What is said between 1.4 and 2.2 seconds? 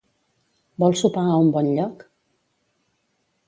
un bon lloc?